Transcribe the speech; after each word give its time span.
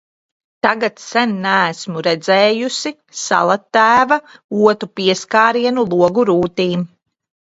Tagad 0.67 1.01
sen 1.01 1.33
neesmu 1.41 2.01
redzējusi 2.07 2.91
Salatēva 3.25 4.17
otu 4.71 4.89
pieskārienu 5.01 5.85
logu 5.93 6.25
rūtīm. 6.31 6.87